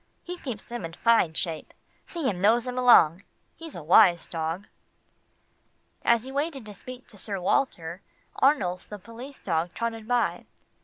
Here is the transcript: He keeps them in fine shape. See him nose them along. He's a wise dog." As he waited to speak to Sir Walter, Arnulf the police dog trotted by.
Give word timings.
He 0.23 0.35
keeps 0.39 0.63
them 0.63 0.83
in 0.83 0.93
fine 0.93 1.35
shape. 1.35 1.75
See 2.05 2.27
him 2.27 2.41
nose 2.41 2.63
them 2.63 2.75
along. 2.75 3.21
He's 3.55 3.75
a 3.75 3.83
wise 3.83 4.25
dog." 4.25 4.65
As 6.03 6.23
he 6.23 6.31
waited 6.31 6.65
to 6.65 6.73
speak 6.73 7.05
to 7.09 7.19
Sir 7.19 7.39
Walter, 7.39 8.01
Arnulf 8.41 8.89
the 8.89 8.97
police 8.97 9.37
dog 9.37 9.75
trotted 9.75 10.07
by. 10.07 10.47